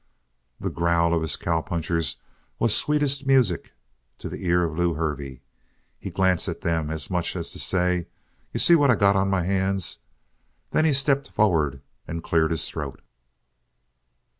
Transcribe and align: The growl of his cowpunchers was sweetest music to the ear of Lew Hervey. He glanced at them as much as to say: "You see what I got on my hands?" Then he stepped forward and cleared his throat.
The 0.59 0.71
growl 0.71 1.13
of 1.13 1.21
his 1.21 1.35
cowpunchers 1.37 2.17
was 2.57 2.75
sweetest 2.75 3.27
music 3.27 3.73
to 4.17 4.29
the 4.29 4.43
ear 4.47 4.63
of 4.63 4.75
Lew 4.75 4.95
Hervey. 4.95 5.41
He 5.99 6.09
glanced 6.09 6.47
at 6.47 6.61
them 6.61 6.89
as 6.89 7.11
much 7.11 7.35
as 7.35 7.51
to 7.51 7.59
say: 7.59 8.07
"You 8.51 8.59
see 8.59 8.73
what 8.73 8.89
I 8.89 8.95
got 8.95 9.15
on 9.15 9.29
my 9.29 9.43
hands?" 9.43 9.99
Then 10.71 10.85
he 10.85 10.93
stepped 10.93 11.29
forward 11.29 11.83
and 12.07 12.23
cleared 12.23 12.49
his 12.49 12.67
throat. 12.67 12.99